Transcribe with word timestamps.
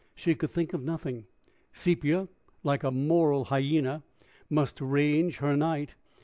She 0.15 0.33
could 0.33 0.49
think 0.49 0.73
of 0.73 0.83
nothing. 0.83 1.27
Sepia, 1.73 2.27
like 2.63 2.83
a 2.83 2.89
moral 2.89 3.43
hyena, 3.45 4.01
must 4.49 4.81
range 4.81 5.37
her 5.37 5.55
night. 5.55 5.93